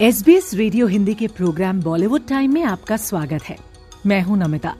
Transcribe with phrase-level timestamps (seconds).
[0.00, 3.56] S B S radio Hindi के programme Bollywood time में आपका स्वागत है।
[4.06, 4.74] मैं हूँ नमिता।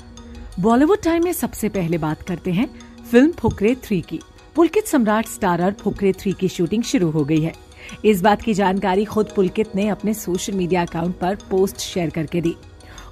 [0.61, 2.67] बॉलीवुड टाइम में सबसे पहले बात करते हैं
[3.11, 4.19] फ़िल्म फुकरे थ्री की।
[4.55, 7.53] पुलकित सम्राट स्टारर फुकरे थ्री की शूटिंग शुरू हो गई है।
[8.05, 12.41] इस बात की जानकारी खुद पुलकित ने अपने सोशल मीडिया अकाउंट पर पोस्ट शेयर करके
[12.41, 12.55] दी।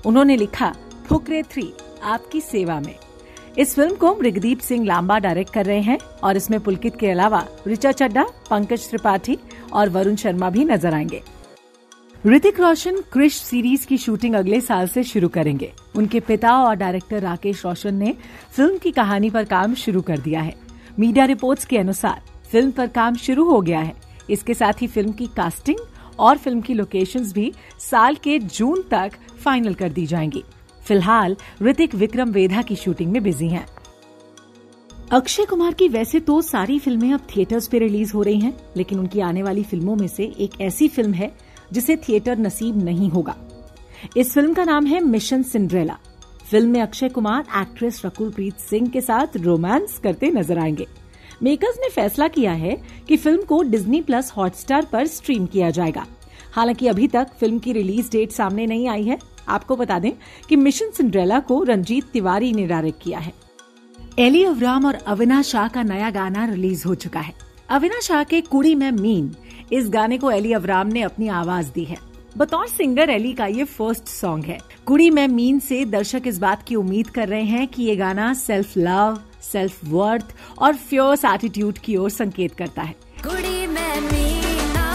[0.06, 0.72] उन्होंने लिखा,
[1.06, 1.72] फुकरे थ्री,
[2.04, 2.94] आपकी सेवा में।
[3.58, 7.44] इस फ़िल्म को मृगदीप सिंह लांबा डायरेक्ट कर रहे हैं और इसमें पुलकित के अलावा
[7.68, 9.38] ऋचा चड्डा पंकज त्रिपाठी
[9.72, 11.22] और वरुण शर्मा भी नज़र आएँगे।
[12.26, 17.20] ऋतिक रोशन क्रिश सीरीज़ की शूटिंग अगले साल से शुरू करेंगे। उनके पिता और डायरेक्टर
[17.20, 18.14] राकेश रोशन ने
[18.52, 20.54] फ़िल्म की कहानी पर काम शुरू कर दिया है।
[20.98, 22.22] मीडिया रिपोर्ट्स के अनुसार
[22.52, 23.94] फ़िल्म पर काम शुरू हो गया है।
[24.30, 25.78] इसके साथ ही फ़िल्म की कास्टिंग
[26.18, 30.44] और फ़िल्म की लोकेशंस भी साल के जून तक फाइनल कर दी जाएँगी।
[30.84, 33.66] फ़िलहाल ऋतिक विक्रम वेधा की शूटिंग में बिज़ी हैं।
[35.12, 38.98] अक्षय कुमार की वैसे तो सारी फ़िल्में अब थिएटर्स पे रिलीज़ हो रही हैं, लेकिन
[38.98, 41.34] उनकी आने वाली फ़िल्मों में से एक ऐसी फ़िल्म है
[41.72, 43.36] जिसे थिएटर नसीब नहीं होगा।
[44.16, 45.98] इस फ़िल्म का नाम है मिशन सिंड्रेला।
[46.50, 50.86] फ़िल्म में अक्षय कुमार, एक्ट्रेस रकुलप्रीत सिंह के साथ रोमांस करते नज़र आएँगे।
[51.42, 52.76] मेकर्स ने फैसला किया है
[53.08, 56.06] कि फ़िल्म को डिज्नी प्लस हॉटस्टार पर स्ट्रीम किया जाएगा।
[56.52, 60.12] हालाँकि अभी तक फ़िल्म की रिलीज़ डेट सामने नहीं आई है। आपको बता दें
[60.48, 63.32] कि मिशन सिंड्रेला को रंजीत तिवारी ने डायरेक्ट किया है।
[64.18, 67.34] एली अवराम और अविनाश शाह का नया गाना रिलीज़ हो चुका है।
[67.68, 69.34] अविनाश शाह के कुड़ी में मीन
[69.72, 71.96] इस गाने को एली अवराम ने अपनी आवाज़ दी है।
[72.38, 76.62] बतौर सिंगर एली का ये फ़र्स्ट सॉन्ग है। कुड़ी में मीन से दर्शक इस बात
[76.62, 81.78] की उम्मीद कर रहे हैं कि ये गाना सेल्फ लव सेल्फ वर्थ और फ्योर्स एटीट्यूड
[81.78, 84.90] की ओर संकेत करता है। कुड़ी में मीना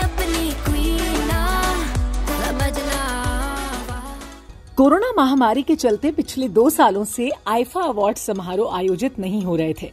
[0.00, 1.46] अपनी क्वीना
[4.76, 9.74] कोरोना महामारी के चलते पिछले दो सालों से आईफा अवार्ड समारोह आयोजित नहीं हो रहे
[9.82, 9.90] थे।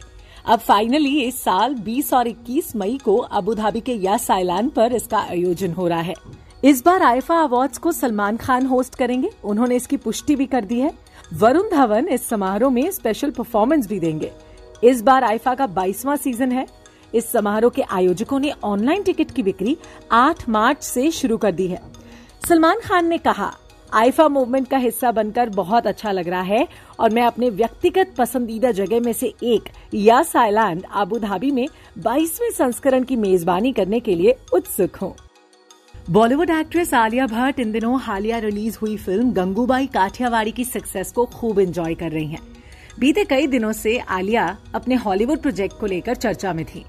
[0.48, 4.92] अब फाइनली इस साल 20 और 21 मई को अबू धाबी के यास आइलैंड पर
[4.92, 6.14] इसका आयोजन हो रहा है।
[6.64, 10.80] इस बार आईफा अवार्ड्स को सलमान खान होस्ट करेंगे। उन्होंने इसकी पुष्टि भी कर दी
[10.80, 10.92] है।
[11.34, 14.30] वरुण धवन इस समारोह में स्पेशल परफॉर्मेंस भी देंगे।
[14.84, 16.66] इस बार आईफा का बाईसवा सीज़न है।
[17.14, 19.76] इस समारोह के आयोजकों ने ऑनलाइन टिकट की बिक्री
[20.12, 21.82] 8 मार्च से शुरू कर दी है।
[22.48, 23.52] सलमान खान ने कहा
[23.94, 26.66] आईफा मूवमेंट का हिस्सा बनकर बहुत अच्छा लग रहा है
[27.00, 31.66] और मैं अपने व्यक्तिगत पसंदीदा जगह में से एक यास आइलैंड, आबू धाबी में
[31.98, 35.14] 22वें संस्करण की मेजबानी करने के लिए उत्सुक हूँ
[36.10, 41.24] बॉलीवुड एक्ट्रेस आलिया भट्ट इन दिनों हालिया रिलीज़ हुई फ़िल्म गंगूबाई काठियावाड़ी की सक्सेस को
[41.26, 42.40] खूब एंजॉय कर रही हैं।
[43.00, 46.84] बीते कई दिनों से आलिया अपने हॉलीवुड प्रोजेक्ट को लेकर चर्चा में थी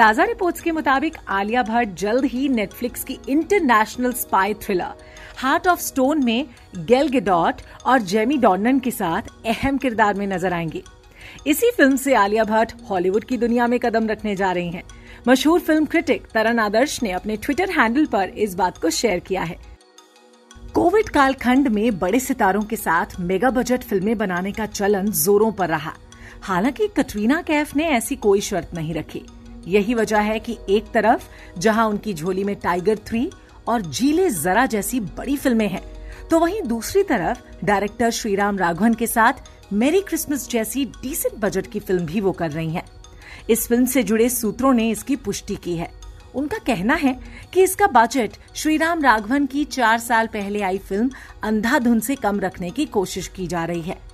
[0.00, 4.92] ताज़ा रिपोर्ट्स के मुताबिक आलिया भट्ट जल्द ही नेटफ्लिक्स की international spy thriller
[5.38, 6.46] Heart of Stone में
[6.86, 7.56] गेल गेडॉट
[7.86, 10.82] और जेमी डॉर्नन के साथ अहम किरदार में नज़र आएँगी।
[11.46, 14.82] इसी फ़िल्म से आलिया भट्ट हॉलीवुड की दुनिया में कदम रखने जा रही हैं।
[15.28, 19.42] मशहूर फ़िल्म क्रिटिक तरन आदर्श ने अपने ट्विटर हैंडल पर इस बात को शेयर किया
[19.42, 19.58] है।
[20.74, 25.68] कोविड कालखंड में बड़े सितारों के साथ मेगा बजट फ़िल्में बनाने का चलन जोरों पर
[25.68, 25.92] रहा।
[26.42, 29.22] हालाँकि कटरीना कैफ ने ऐसी कोई शर्त नहीं रखी।
[29.68, 31.22] यही वजह है कि एक तरफ़,
[31.58, 33.30] जहाँ उनकी झोली में टाइगर थ्री
[33.68, 35.82] और जीले जरा जैसी बड़ी फ़िल्में हैं
[36.30, 39.32] तो वहीं दूसरी तरफ़ डायरेक्टर श्रीराम राघवन के साथ
[39.72, 42.84] मेरी क्रिसमस जैसी डिसेंट बजट की फ़िल्म भी वो कर रही हैं।
[43.50, 45.90] इस फ़िल्म से जुड़े सूत्रों ने इसकी पुष्टि की है
[46.34, 47.18] उनका कहना है
[47.52, 51.10] कि इसका बजट श्रीराम राघवन की चार साल पहले आई फ़िल्म
[51.42, 54.09] अंधाधुन से कम रखने की कोशिश की जा रही है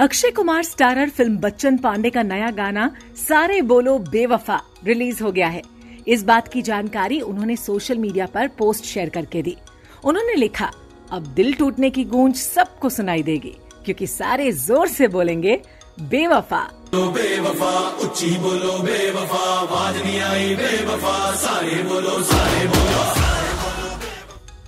[0.00, 5.48] अक्षय कुमार स्टारर फ़िल्म बच्चन पांडे का नया गाना सारे बोलो बेवफा रिलीज़ हो गया
[5.48, 5.62] है।
[6.08, 9.56] इस बात की जानकारी उन्होंने सोशल मीडिया पर पोस्ट शेयर करके दी।
[10.04, 10.70] उन्होंने लिखा
[11.12, 13.52] अब दिल टूटने की गूंज सबको सुनाई देगी
[13.84, 15.60] क्योंकि सारे ज़ोर से बोलेंगे
[16.00, 16.62] बेवफा।
[16.94, 17.72] बेवफा
[18.04, 23.02] उच्ची बोलो बेवफा आवाज़ नहीं आई बेवफा। सारे बोलो सारे बोलो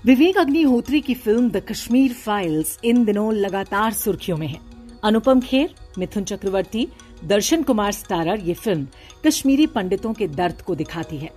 [0.05, 4.61] विवेक अग्निहोत्री की फ़िल्म द कश्मीर फाइल्स इन दिनों लगातार सुर्खियों में है।
[5.03, 6.87] अनुपम खेर, मिथुन चक्रवर्ती,
[7.25, 8.87] दर्शन कुमार स्टारर, ये फ़िल्म
[9.25, 11.31] कश्मीरी पंडितों के दर्द को दिखाती है।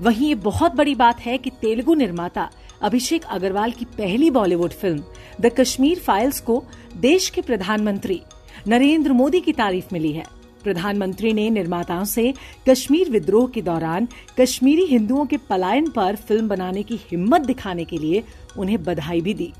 [0.00, 2.48] वहीं ये बहुत बड़ी बात है कि तेलुगु निर्माता
[2.82, 5.02] अभिषेक अग्रवाल की पहली Bollywood film,
[5.40, 6.62] The Kashmir Files को
[6.96, 8.20] देश के प्रधानमंत्री
[8.68, 10.24] नरेंद्र मोदी की तारीफ़ मिली है।
[10.64, 12.32] प्रधानमंत्री ने निर्माताओं से
[12.68, 14.08] कश्मीर विद्रोह के दौरान
[14.40, 18.22] कश्मीरी हिंदुओं के पलायन पर फ़िल्म बनाने की हिम्मत दिखाने के लिए
[18.58, 19.52] उन्हें बधाई भी दी।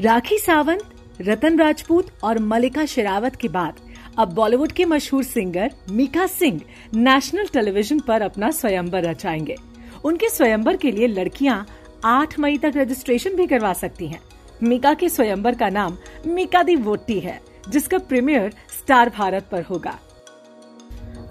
[0.00, 3.80] राखी सावंत रतन राजपूत और मलिका शेरावत के बाद
[4.18, 6.60] अब बॉलीवुड के मशहूर singer Mika Singh
[6.94, 9.56] national television पर अपना स्वयंवर रचाएँगे।
[10.04, 11.66] उनके स्वयंवर के लिए लड़कियाँ
[12.04, 14.20] 8 मई तक रजिस्ट्रेशन भी करवा सकती हैं।
[14.62, 19.98] मीका के स्वयंवर का नाम मीका दी वोटी है, जिसका प्रीमियर स्टार भारत पर होगा।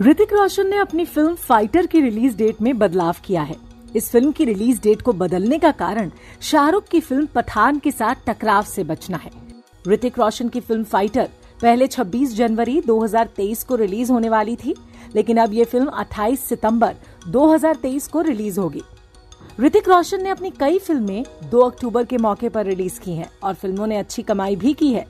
[0.01, 3.55] ऋतिक रोशन ने अपनी फ़िल्म फाइटर की रिलीज़ डेट में बदलाव किया है।
[3.95, 6.11] इस फ़िल्म की रिलीज़ डेट को बदलने का कारण
[6.41, 9.40] शाहरुख की फ़िल्म पठान के साथ टकराव से बचना है।
[9.87, 11.29] ऋतिक रोशन की फ़िल्म फाइटर
[11.61, 14.75] पहले 26 जनवरी 2023 को रिलीज़ होने वाली थी,
[15.15, 16.95] लेकिन अब ये फ़िल्म 28 सितंबर
[17.27, 18.81] 2023 को रिलीज़ होगी।
[19.59, 23.53] ऋतिक रोशन ने अपनी कई फ़िल्में 2 अक्टूबर के मौके पर रिलीज़ की हैं और
[23.53, 25.05] फ़िल्मों ने अच्छी कमाई भी की है।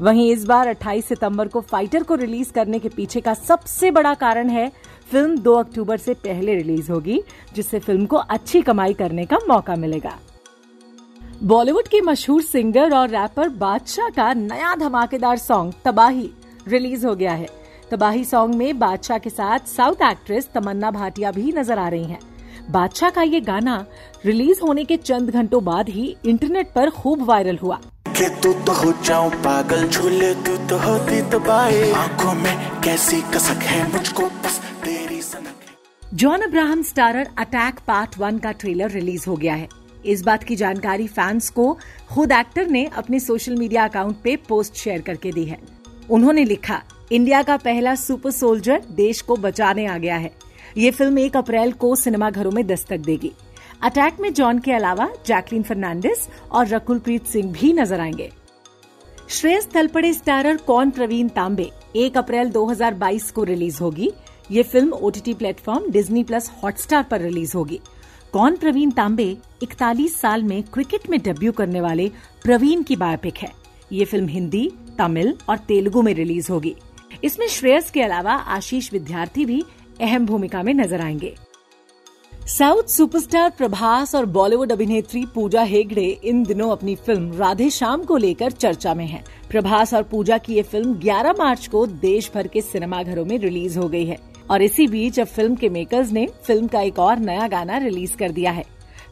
[0.00, 4.14] वहीं इस बार 28 सितंबर को फाइटर को रिलीज़ करने के पीछे का सबसे बड़ा
[4.14, 4.70] कारण है,
[5.12, 7.22] फ़िल्म 2 अक्टूबर से पहले रिलीज़ होगी,
[7.54, 10.18] जिससे फ़िल्म को अच्छी कमाई करने का मौका मिलेगा।
[11.42, 16.28] बॉलीवुड की मशहूर सिंगर और रैपर बादशाह का नया धमाकेदार सॉन्ग तबाही
[16.68, 17.48] रिलीज़ हो गया है।
[17.90, 22.18] तबाही सॉन्ग में बादशाह के साथ साउथ एक्ट्रेस तमन्ना भाटिया भी नज़र आ रही हैं।
[22.70, 23.74] बादशाह का ये गाना
[24.24, 28.72] रिलीज़ होने के चंद घंटों बाद ही इंटरनेट पर खूब वायरल हुआ। के तू तो
[28.74, 31.90] हो जाऊँ पागल झूले तू तो होती तबाही?
[31.92, 38.38] आँखों में कैसी कसक है मुझको बस तेरी सनक John Abraham starrer Attack part one
[38.38, 39.68] का ट्रेलर रिलीज़ हो गया है।
[40.06, 41.78] इस बात की जानकारी फैंस को
[42.14, 45.58] खुद एक्टर ने अपने सोशल मीडिया अकाउंट पे पोस्ट शेयर करके दी है।
[46.10, 46.82] उन्होंने लिखा,
[47.12, 50.32] इंडिया का पहला सुपर सोल्जर देश को बचाने आ गया है।
[50.76, 53.32] ये फ़िल्म एक अप्रैल को सिनेमाघरों में दस्तक देगी।
[53.82, 58.30] अटैक में जॉन के अलावा जैकलिन फर्नांडिस और रकुल प्रीत सिंह भी नज़र आएँगे।
[59.28, 64.10] श्रेयस तलपड़े स्टारर कौन प्रवीण तांबे 1 अप्रैल 2022 को रिलीज़ होगी।
[64.50, 67.80] ये film OTT platform Disney plus Hotstar पर रिलीज़ होगी।
[68.32, 72.10] कौन प्रवीण तांबे 41 साल में क्रिकेट में डेब्यू करने वाले
[72.44, 73.52] प्रवीण की बायोपिक है।
[73.92, 76.74] ये फ़िल्म हिंदी, तमिल और तेलुगु में रिलीज़ होगी।
[77.24, 79.62] इसमें श्रेयस के अलावा आशीष विद्यार्थी भी
[80.00, 81.34] अहम भूमिका में नज़र आएँगे।
[82.46, 88.16] साउथ सुपरस्टार प्रभास और बॉलीवुड अभिनेत्री पूजा हेगड़े इन दिनों अपनी फ़िल्म राधे श्याम को
[88.16, 92.46] लेकर चर्चा में हैं। प्रभास और पूजा की ये फ़िल्म 11 मार्च को देश भर
[92.46, 96.26] के सिनेमाघरों में रिलीज़ हो गई है। और इसी बीच अब फ़िल्म के मेकर्स ने
[96.46, 98.64] फ़िल्म का एक और नया गाना रिलीज़ कर दिया है।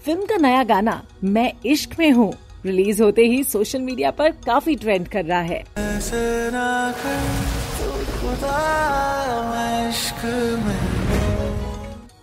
[0.05, 2.33] फ़िल्म का नया गाना, मैं इश्क में हूँ,
[2.67, 5.65] रिलीज़ होते ही सोशल मीडिया पर काफ़ी ट्रेंड कर रहा है।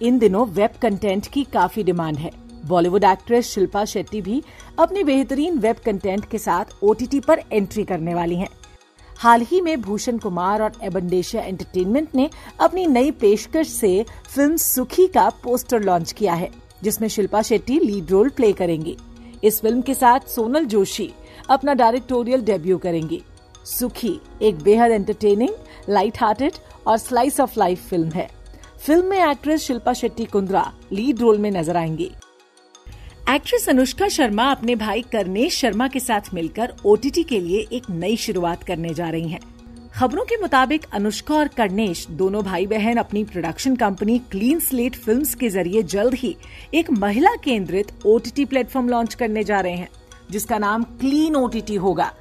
[0.01, 2.31] इन दिनों वेब कंटेंट की काफ़ी डिमांड है।
[2.65, 4.41] बॉलीवुड एक्ट्रेस शिल्पा शेट्टी भी
[4.79, 8.47] अपने बेहतरीन वेब कंटेंट के साथ ओटीटी पर एंट्री करने वाली हैं।
[9.19, 12.29] हाल ही में भूषण कुमार और एबंडेशिया एंटरटेनमेंट ने
[12.59, 16.49] अपनी नई पेशकश से फ़िल्म सुखी का पोस्टर लॉन्च किया है,
[16.83, 18.97] जिसमें Shilpa Shetty lead role play करेंगी।
[19.43, 21.11] इस फ़िल्म के साथ सोनल जोशी
[21.49, 23.21] अपना डायरेक्टोरियल डेब्यू करेंगी।
[23.65, 26.53] सुखी एक बेहद एंटरटेनिंग लाइट हार्टेड
[26.87, 28.29] और स्लाइस ऑफ़ लाइफ फ़िल्म है।
[28.85, 32.11] फ़िल्म में actress Shilpa Shetty Kundra lead role में नज़र आएँगी।
[33.29, 38.15] एक्ट्रेस अनुष्का शर्मा अपने भाई करनेश शर्मा के साथ मिलकर ओटीटी के लिए एक नई
[38.17, 39.39] शुरुआत करने जा रही हैं।
[39.95, 45.33] खबरों के मुताबिक अनुष्का और करनेश दोनों भाई बहन अपनी production company Clean Slate Films
[45.35, 46.35] के ज़रिए जल्द ही
[46.73, 49.89] एक महिला केंद्रित ओटीटी प्लेटफॉर्म लॉन्च करने जा रहे हैं,
[50.31, 52.11] जिसका नाम क्लीन ओटीटी होगा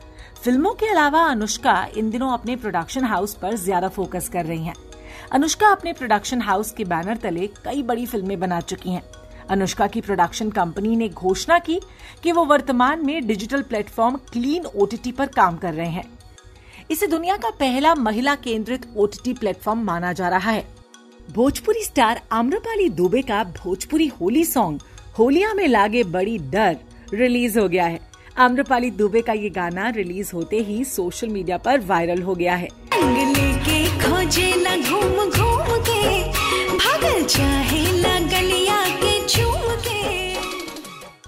[0.42, 4.74] फ़िल्मों के अलावा अनुष्का इन दिनों अपने प्रोडक्शन हाउस पर ज़्यादा फोकस कर रही हैं।
[5.32, 9.02] अनुष्का अपने प्रोडक्शन हाउस के बैनर तले कई बड़ी फ़िल्में बना चुकी हैं
[9.50, 11.80] अनुष्का की प्रोडक्शन कंपनी ने घोषणा की
[12.22, 16.04] कि वो वर्तमान में डिजिटल प्लेटफॉर्म क्लीन ओटीटी पर काम कर रहे हैं।
[16.90, 20.66] इसे दुनिया का पहला महिला केंद्रित ओटीटी प्लेटफॉर्म माना जा रहा है।
[21.32, 24.80] भोजपुरी स्टार आम्रपाली दुबे का भोजपुरी होली सॉन्ग
[25.18, 26.76] होलिया में लागे बड़ी डर
[27.14, 28.00] रिलीज़ हो गया है।
[28.38, 32.68] आम्रपाली दुबे का ये गाना रिलीज़ होते ही सोशल मीडिया पर वायरल हो गया है।
[32.94, 36.22] लेके खोजे न घूम घूम के,
[36.76, 37.85] भागल चाहे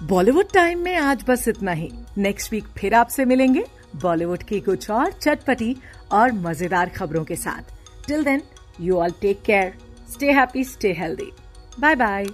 [0.09, 3.63] बॉलीवुड टाइम में आज बस इतना ही। नेक्स्ट वीक फिर आपसे मिलेंगे
[4.01, 5.75] बॉलीवुड की कुछ और चटपटी
[6.11, 8.41] और मज़ेदार खबरों के साथ। Till then
[8.81, 9.73] you all take care
[10.13, 11.31] stay happy stay healthy
[11.79, 12.25] bye bye